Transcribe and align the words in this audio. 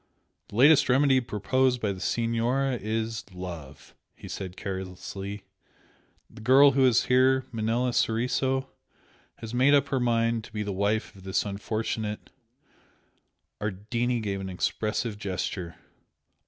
"The 0.47 0.55
latest 0.55 0.89
remedy 0.89 1.21
proposed 1.21 1.79
by 1.79 1.91
the 1.91 1.99
Signora 1.99 2.75
is 2.81 3.23
love!" 3.35 3.93
he 4.15 4.27
said, 4.27 4.57
carelessly 4.57 5.43
"The 6.27 6.41
girl 6.41 6.71
who 6.71 6.87
is 6.87 7.03
here, 7.05 7.45
Manella 7.51 7.93
Soriso 7.93 8.67
has 9.35 9.53
made 9.53 9.75
up 9.75 9.89
her 9.89 9.99
mind 9.99 10.43
to 10.45 10.51
be 10.51 10.63
the 10.63 10.73
wife 10.73 11.15
of 11.15 11.21
this 11.21 11.45
unfortunate" 11.45 12.31
Ardini 13.61 14.21
gave 14.21 14.41
an 14.41 14.49
expressive 14.49 15.19
gesture. 15.19 15.75